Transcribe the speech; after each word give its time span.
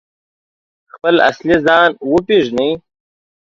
خپل 0.93 1.15
اصلي 1.29 1.55
ځان 1.65 1.89
وپیژني؟ 2.13 2.69